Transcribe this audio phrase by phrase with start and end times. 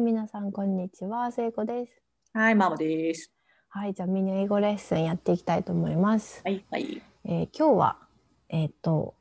[0.00, 1.30] はい、皆さん、こんにちは。
[1.30, 1.92] 聖子です。
[2.32, 3.30] はい、ママです。
[3.68, 6.40] はい、じゃあ、ミニ英語レッスンやっていきたいと思います。
[6.42, 7.02] はい、はい。
[7.26, 7.98] えー今日は、
[8.48, 9.14] えっ、と、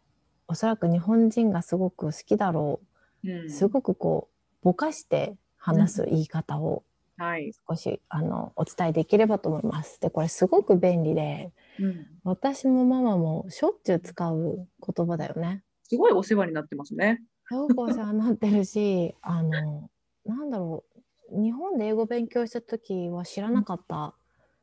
[0.48, 2.80] おそらく日本人がすごく好きだろ
[3.26, 6.86] うんう、すごくこう、ぼかして話す言い方を
[7.18, 7.52] はい。
[7.68, 10.00] 少し、あの、お伝えできればと思います。
[10.00, 12.07] で、これすごく便利で、うん。
[12.23, 14.66] 私もママもしょっちゅう使う
[14.96, 15.62] 言葉だよね。
[15.84, 17.22] すごいお世話になってますね。
[17.50, 19.90] すごくお世話になってるし、あの、
[20.30, 20.86] なんだろ
[21.32, 24.16] う、日本で英語勉強した時は知らなかった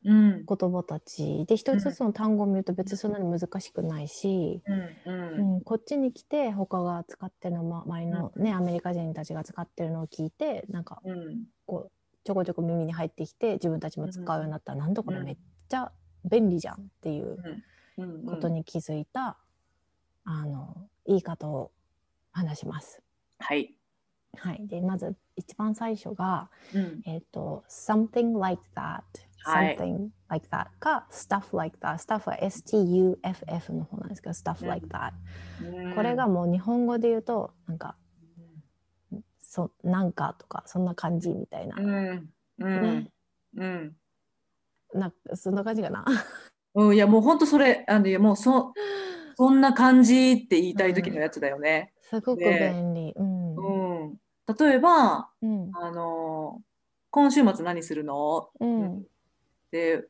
[0.03, 0.49] うん。
[0.49, 4.63] 言葉たちで一つずつの単語を見ると別にそんなに難しくないし、
[5.35, 5.61] うん。
[5.61, 11.47] こっちに来て他が使ってるのま周りのね、アメリカ人たちが使ってるのを聞いてなんかうん。
[11.65, 11.93] こう
[12.25, 15.37] ちょこちょこ耳に入ってきて自分たちも使うようになったら、なんだこれうんめっ
[15.69, 15.93] ちゃ
[16.29, 17.63] 便利じゃんっていううん。
[18.25, 19.39] ことに気づいた、
[20.25, 21.73] あの言い方を
[22.31, 23.01] 話します。
[23.39, 23.76] はい。
[24.37, 27.01] はい、でまず一番最初が、うん。
[27.05, 29.01] えっ、と something like that
[29.43, 35.11] はい something like that か stuff like that stuff は STUFF の方なんですけど stuff like that、
[35.95, 37.95] これがもう日本語で言うとなんか
[39.39, 42.29] そなんかとかそんな感じみたいな、うん。
[42.59, 43.11] うんね。
[43.55, 43.95] うん。
[44.93, 46.05] なそんな感じかな
[46.75, 46.95] うん。
[46.95, 48.73] いや、もう本当それ、あの、いやもうそ、
[49.35, 51.93] そんな感じって言いたい時のやつだよね。
[52.01, 53.26] すごくね便利、うんうん。
[54.59, 55.71] 例えば、うん。
[55.73, 56.61] あの、
[57.09, 58.49] 今週末何するの？
[58.59, 59.05] うん。
[59.71, 60.05] で、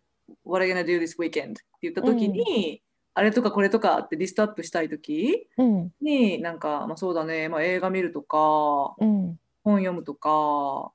[0.45, 1.51] What are you gonna do this weekend?
[1.51, 2.81] って言った時に、
[3.13, 5.91] あれとかこれとかってリストアップしたい時うん。
[6.01, 9.39] に、なんか、まあ、そうだね、まあ、映画見るとか、うん。
[9.63, 10.91] 本読むとか、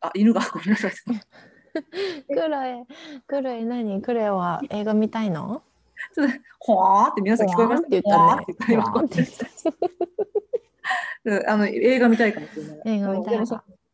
[0.00, 0.92] あ、犬が ごめんなさい。
[2.26, 2.86] クレイ
[3.26, 4.02] クレイ何？
[4.02, 5.62] クレイは映画見たいの？
[6.14, 8.44] ちょっとほわーって皆さん聞こえますほわーっ
[9.08, 9.76] て言ったね
[11.46, 12.80] あの映画見たいかもしれない。
[12.84, 13.38] 映画見たい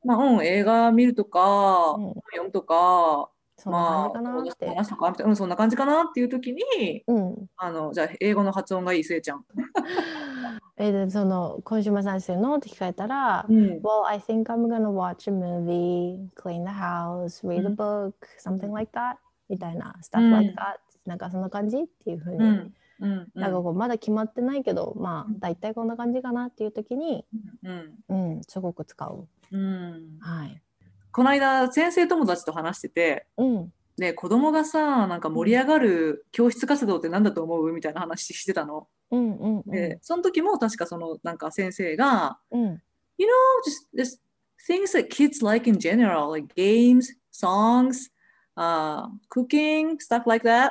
[0.05, 2.03] まあ、うん、映画見るとか、うん。
[2.05, 7.47] 本読むとか、そんなまあ、感じかなって、話とかみたいなうん、そんな感じかなっていう時に、うん。
[7.57, 9.45] あの、じゃあ、英語の発音がいいせいちゃん。
[10.79, 13.81] えでその今週も何するのって聞かれたら、うん。
[13.83, 18.73] Well, I think I'm gonna watch a movie, clean the house, read a うん book, something
[18.73, 19.17] like that
[19.49, 19.95] みたいな。
[20.03, 23.11] stuff うん like that なんかそんな感じっていうふうに、うん。
[23.11, 23.41] うん。
[23.41, 27.27] なんかこうまだ決まってないけどまあうん大体こんな感じかなっていう時に、
[27.63, 27.95] うん。
[28.09, 29.29] うん、すごく使う。
[29.53, 30.19] うん。
[30.21, 30.63] はい。
[31.11, 33.73] この間、先生友達と話してて、うん。
[33.99, 38.89] ね、子供がさ、なんか盛り上がる教室活動って何だと思うみたいな話してたの。
[39.11, 39.71] うんうんうん。
[39.71, 42.83] で、その時も確かその、なんか先生が、うん。
[43.19, 43.31] you know,
[43.67, 44.21] just, just
[44.67, 48.11] things that kids like in general, like games, songs,
[48.57, 50.71] uh, cooking, stuff like that,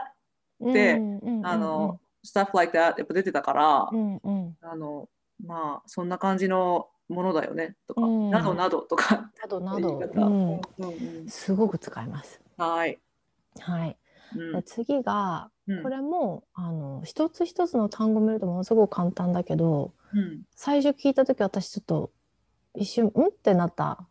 [0.60, 4.58] でうんうんうんあの、stuff like that やっぱ出てたから、うんうん。
[4.62, 5.10] あの、
[5.44, 8.30] まあ、そんな感じのものだよね、とか、うん。
[8.30, 11.28] などなどとか、などなど、うん、うんうん。
[11.28, 12.42] すごく使います。
[12.58, 13.00] はい。
[13.60, 13.98] はい。
[14.66, 15.84] 次がうん。
[15.84, 20.44] これも、あの一つ一つの単語見るとものすごく簡単だけどうん。
[20.56, 22.12] 最初聞いた時私ちょっと
[22.76, 24.08] 一瞬んってなった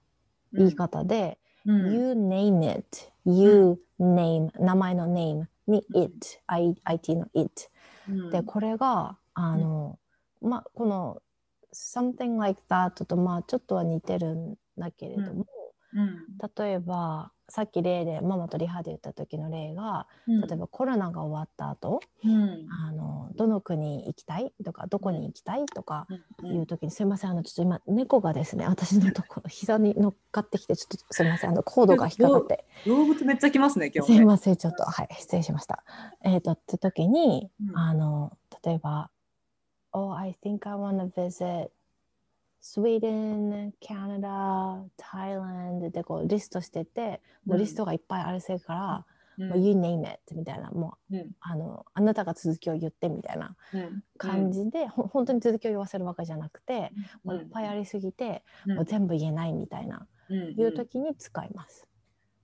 [0.53, 1.93] 言い方で、うん。
[1.93, 3.12] You name it.
[3.25, 6.03] You name 名前の name にうん。
[6.03, 7.70] it IT の it
[8.09, 8.31] うん。
[8.31, 9.99] でこれがあの、
[10.41, 11.22] まあこの
[11.72, 15.47] something like that とまあちょっとは似てるんだけれども、
[15.94, 16.26] うん。
[16.56, 20.40] 例えばさっき例でママとリハで言った時の例がうん。
[20.42, 22.66] 例えばコロナが終わった後、うん。
[22.86, 26.06] あのどの国行きたいとかどこに行きたいとか
[26.42, 26.56] うん。
[26.56, 34.18] いう時に、すいませんあのちょっと今猫がですね私のところ膝に乗っかってきてちょっとすいませんあのコードが引っかかって動物めっちゃ来ますね、今日ね。
[34.18, 35.84] すいませんちょっとはい失礼しました。
[36.24, 37.76] えっ、とって時に、うん。
[37.76, 39.10] あの例えば
[39.92, 41.70] 「Oh I think I wanna visit
[42.62, 49.06] Sweden, Canada, Thailand」でこうリストしててもうリストがいっぱいあるせいから
[49.38, 49.48] 「うん。
[49.48, 51.32] もう You name it」みたいなもううん。
[51.41, 54.02] あのあなたが続きを言ってみたいなうん。
[54.19, 56.94] 感じで、ほ本当に続きを言わせるわけじゃなくて、
[57.25, 58.76] もういっぱいありすぎて、うん。
[58.76, 60.56] もう全部言えないみたいな、うん。
[60.56, 61.87] いう時に使います。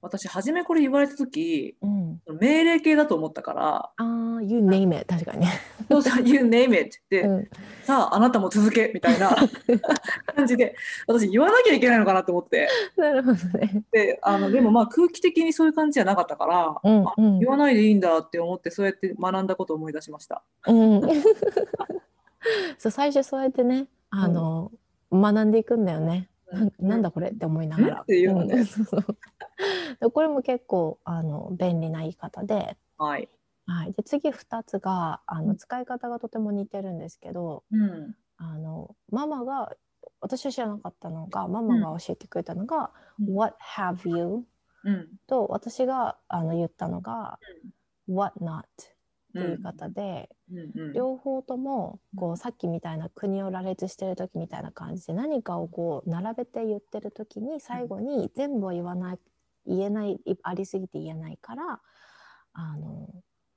[0.02, 5.60] 私、初めこれ言われた時うん、命令形だと思ったから、ああ、You name it 確かにね。
[5.90, 7.48] そうそう You name it って、うん
[7.82, 9.34] さあ、あなたも続けみたいな
[10.34, 10.76] 感じで、
[11.06, 13.82] 私言わなきゃいけないのかなと思って、なるほどね。
[13.90, 20.42] であのでもまあ空気的にそういう感じじゃなかったから、あうんうん言わないでいいんだって思って、そうやって学んだことを思い出しました。
[20.66, 21.00] うん、
[22.78, 24.70] そう最初そうやってねあの、
[25.12, 26.28] 学んでいくんだよね。
[26.52, 28.04] ななんだこれって思いながら。
[30.12, 33.28] これも結構あの便利な言い方で、はい。
[33.68, 38.14] はい、で次2つがあうんの使い方がとても似てるんですけど、うん。
[38.38, 39.74] あのママが
[40.20, 44.46] 私は知らなかったのがママが教えてくれたのが「うん What have you?」
[44.84, 47.40] うんと私があの言ったのが
[48.08, 48.64] 「What not?」
[49.36, 49.52] ってうん。
[49.52, 50.92] いう方で、うんうん。
[50.92, 59.18] 両方ともこうさっきみたいな国を羅列してる時みたいな感じで何かをこう並べて言ってる時に最後に全部は言わない
[59.66, 61.80] 言えないありすぎて言えないから
[62.54, 63.08] あの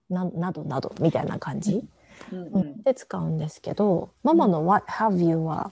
[0.10, 1.86] ななどなどみたいな感じ、
[2.32, 2.48] うん。
[2.54, 5.72] うんで使うんですけどママの「What have you は」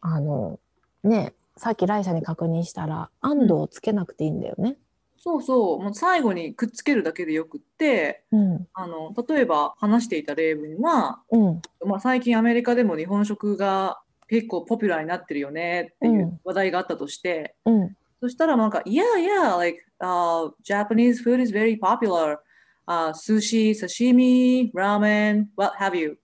[0.00, 0.60] あの
[1.02, 4.76] ねさっきライさんに確認したら「and」をつけなくていいんだよね。
[5.18, 5.82] そうそう。
[5.82, 8.68] もう最後にくっつけるだけでよくってうん。
[8.72, 11.62] あの例えば話していた例文は、うん。
[11.86, 16.40] まあ、最近アメリカでも日本食が結構ポピュラーになってるよねっていううん。
[16.44, 17.96] 話題があったとして、うん。
[18.20, 22.38] そしたらなんか、Yeah, yeah, like、uh, Japanese food is very popular.
[22.86, 26.18] Uh, sushi, sashimi, ramen, what have you.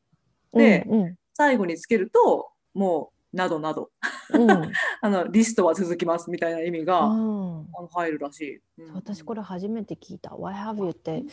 [0.53, 1.19] でうん。
[1.35, 3.91] 最後につけると、もう、などなど、
[4.33, 4.49] うん。
[5.03, 7.69] あのリストは続きますみたいな意味が、うん。
[7.77, 8.61] あの入るらしい。
[8.79, 8.95] うん。
[8.95, 11.25] 私これ初めて聞いた「What have you?」って、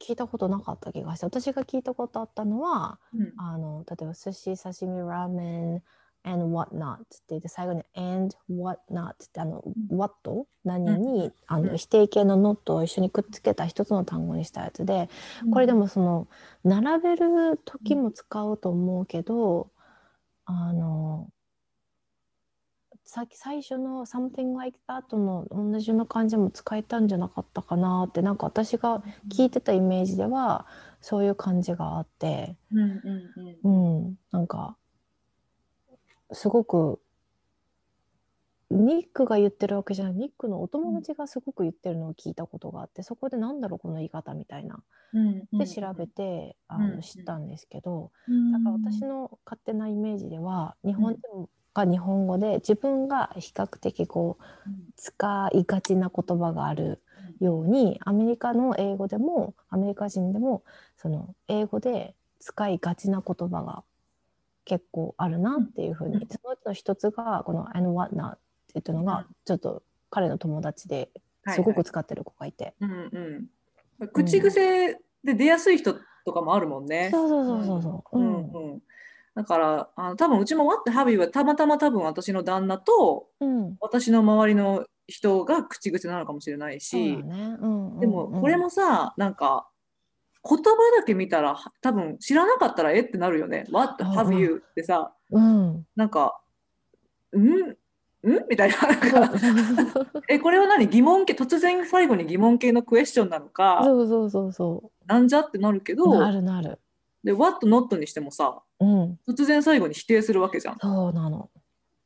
[0.00, 3.32] 聞いたことなかった気がして私が聞いたことあったのはうん。
[3.36, 5.82] あの例えば寿司刺身ラーメン
[6.24, 15.08] and what not って言って最後に and what not ってあの what 何に、あの否定形の not を一緒にくっつけた一つの単語にしたやつで
[15.52, 16.28] これでもその
[16.64, 19.70] 並べる時も使うと思うけど
[20.46, 21.30] あの
[23.04, 30.66] さっき最初の「something like that」の同じような感じも使えたんじゃなかったかなってなんか私が聞いてたイメージでは
[31.00, 32.56] そういう感じがあって。
[32.72, 34.06] うんうんうん。
[34.06, 34.18] うん。
[34.30, 34.76] なんか
[36.32, 37.01] すごく
[38.72, 44.82] ニックが言ってるわけじゃないニックのお友達がすごく言ってるのを聞いたことがあってそこでなんだろうこの言い方みたいな。
[45.58, 46.96] で調べてあうん。
[46.96, 48.52] の知ったんですけどうん。
[48.52, 54.44] だから私の勝手なイメージでは日本人が日本語で自分が比較的こう
[54.96, 57.02] 使いがちな言葉がある
[57.40, 60.64] ようにアメリカの英語でもアメリカ人でも
[60.96, 63.84] その英語で使いがちな言葉が
[64.64, 66.28] 結構あるなっていうふうに、うん。
[66.28, 68.40] そのうちの一つがこの「and what not」って
[68.74, 71.10] 言ってるのがちょっと彼の友達で
[71.48, 73.48] すごく使ってる子がいて、うん
[74.00, 77.08] うん、口癖で出やすい人とかもあるもんね。
[77.10, 78.40] そうそうそうそうそう、ううんんう
[78.76, 78.82] ん、
[79.34, 89.68] だからあの多分うちも What have you はたまたま多分私の旦那とうん、私の周りの人が口癖なのかもしれないし、だね、うんうんうんでもこれもさなんか
[90.48, 90.62] 言葉
[90.96, 93.66] だけ見たら多分知らなかったらえってなるよね。
[93.70, 95.12] What うん have you ってさ。
[95.30, 95.86] うん。
[95.96, 96.40] なんか
[97.36, 97.76] ん？
[98.28, 98.44] ん？
[98.48, 98.76] みたいな。
[100.28, 100.88] えこれは何？
[100.88, 101.34] 疑問形？
[101.34, 103.80] 突然最後に疑問形のクエスチョンなのか？
[103.84, 105.40] そうそうそうそなんじゃ？
[105.40, 106.78] ってなるけうどなるなる。
[107.24, 109.18] で What not にしてもさうん。
[109.28, 110.78] 突然最後に否定するわけじゃん。
[110.80, 111.50] そうなの。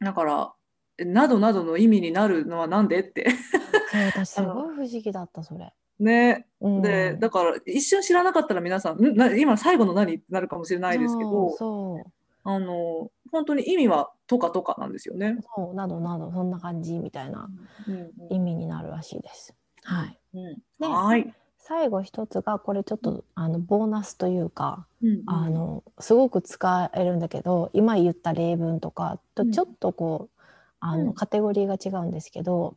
[0.01, 0.53] だから、
[0.99, 3.01] えなどなどの意味になるのはなんで？
[3.01, 3.27] って。
[4.25, 6.47] すごい不思議だったそれ、ね。
[6.61, 9.17] うん、で、だから一瞬知らなかったら皆さん、ん？
[9.17, 10.15] な今最後の何？
[10.17, 12.13] ってなるかもしれないですけど、そう
[12.47, 15.37] あの、本当に意味はとかとかなんですよね。
[15.57, 17.49] そうなどなどそんな感じみたいな
[17.89, 19.55] うん意味になるらしいです。
[19.83, 20.19] はい。
[20.35, 21.35] うんではい。
[21.59, 30.41] 最後一つがこれちょっとあのボーナスというか、うんあのすごく使えるんだけど今言った例文とかとうんちょっとこう、
[30.81, 32.77] あうんのカテゴリーが違うんですけど、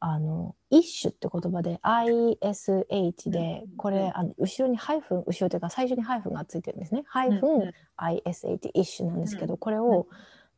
[0.00, 3.76] あの「ish」って言葉で ISH でうん。
[3.76, 7.04] これあの後ろにハイフン後ろというか最初にハイフンがついてるんですね。
[7.06, 10.06] ハイフン ISH イッシュなんですけど、これを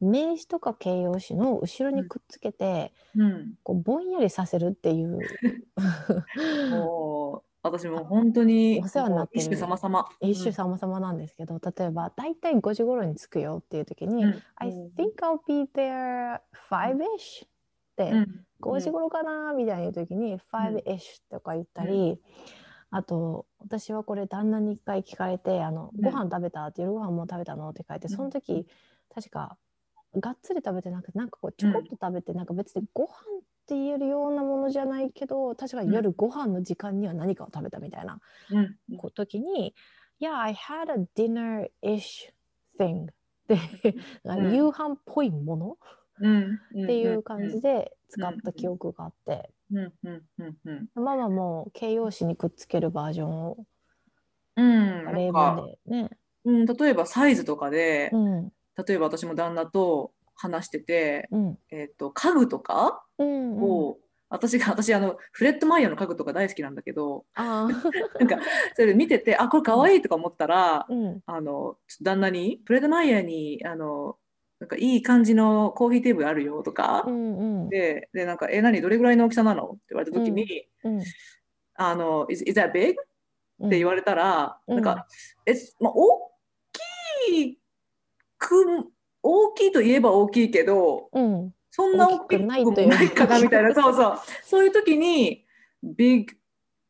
[0.01, 3.55] 名詞とか形容詞の後ろにくっつけて、うん。
[3.63, 5.19] こうぼんやりさせるっていう。
[6.71, 10.09] もう私も本当にお世話になって一種様々。
[10.21, 14.43] 一種様々なんですけど、例えば大体5時頃に着くよっていう時に、うん。
[14.57, 16.41] I think I'll be there
[16.71, 17.47] five-ish
[18.09, 18.47] うん。
[18.61, 22.21] 5時頃かなみたいな時に five-ish とか言ったり、
[22.91, 26.03] あと私はこれ旦那に一回聞かれて「あのうん。
[26.03, 28.67] ご飯食べた?」って「夜ご飯もう食べたの?」って書いてその時
[29.15, 29.59] 確か
[30.17, 33.13] がっつり食べてなくてなんかこうちょこっと食べて、なんか別にご飯っ
[33.67, 38.79] て言えるようなものじゃないけど確かに夜ご飯の時間には何かを食べたみたいなうん。
[38.91, 39.75] う時に
[40.21, 42.33] 「Yeah, I had a dinner-ish
[42.79, 43.09] thing」
[43.49, 43.57] で、
[44.37, 44.47] うん。
[44.51, 45.79] 夕飯っぽいものうん
[46.19, 50.89] っていう感じで使った記憶があって、うんうんうんうん。
[50.95, 53.57] ママも形容詞にくっつけるバージョンを
[54.57, 56.11] うん例か文でね。
[56.45, 58.53] うん、例えばサイズとかで、うん。
[58.87, 61.59] 例えば私も旦那と話してて、うん。
[61.71, 63.97] えっと家具とかうんうん、を、
[64.29, 68.39] 私が私あのフレット・マイヤーの家具とか大好きなんだけど なんか
[68.75, 71.21] それで見ててあこれかわいいとか思ったら、うん。
[71.27, 74.17] あの旦那にフレット・マイヤーにあの
[74.59, 77.69] なんかいい感じのコーヒーテーブルあるよとか、うんうん。
[77.69, 81.03] で、で、なんか、え、何、どれぐらいの大きさなのって言われたときに、うん。
[81.75, 82.97] あの、is, is that big?
[83.61, 83.67] うん。
[83.67, 84.75] って言われたら、うん。
[84.77, 85.07] なんか、
[85.45, 86.33] え、まあ、大
[87.23, 87.59] き
[88.39, 88.91] く、
[89.23, 91.53] 大きいといえば大きいけど、うん。
[91.71, 92.65] そんな大きくない
[93.11, 94.19] かなみたいな、 そうそう。
[94.43, 95.45] そういう時に、
[95.83, 96.33] big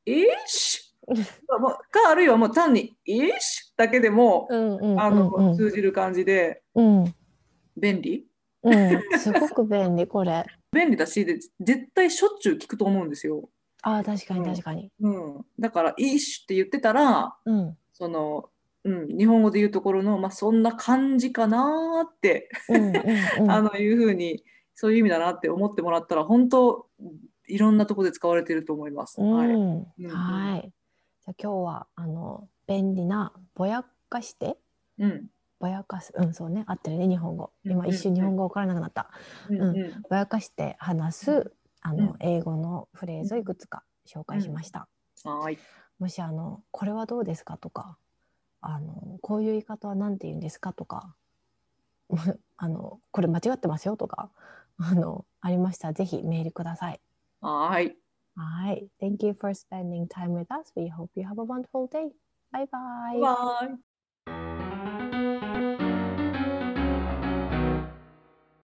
[0.06, 0.86] ish?
[1.90, 3.72] か、あるいはもう単に ish?
[3.76, 5.56] だけでも、うんうんあの、うん。
[5.56, 6.62] 通じる感じで。
[6.76, 7.14] うん
[7.76, 8.26] 便利？
[8.62, 13.48] うんすごく便利これ便利だしで、絶対しょっちゅう聞くと思うんですよ。
[13.82, 15.46] あー確かにうん確かにうん。
[15.60, 18.50] だから、ish って言ってたら、うんその、
[18.84, 22.96] うん、日本語で言うところの、まあ、そんな感じかなーって、うんうん
[23.40, 26.86] うん あのいうふうにそういう意味だなって思ってもらったら本当
[27.48, 29.20] いろんなところで使われていると思います。
[29.20, 29.48] はい。
[29.48, 30.60] うんうんはい。
[30.62, 34.58] じゃあ今日はあの便利なぼやかして
[34.98, 35.30] うん。
[35.66, 39.10] ぼやかすうんそうね合ってるね日本語今うん一瞬日本語わからなくなった
[39.48, 44.88] うんうんぼやかして話すあうんの英語のフレーズをいくつか紹介しました。
[45.24, 45.58] はい。
[45.98, 47.98] もしあのこれはどうですかとか
[48.60, 51.16] あのこういう言い方は何て言うんですかとか
[52.56, 54.30] あのこれ間違ってますよとか
[54.78, 57.00] あのありましたらぜひメールください。
[57.40, 57.96] はい。
[58.36, 58.88] はい。
[59.00, 60.72] Thank you for spending time with us.
[60.76, 62.12] We hope you have a wonderful day.
[62.52, 63.20] Bye bye.
[63.20, 63.85] バイ。